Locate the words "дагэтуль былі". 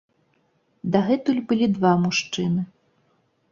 0.95-1.69